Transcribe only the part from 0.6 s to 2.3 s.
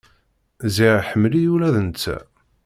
Ziɣ iḥemmel-iyi ula d netta.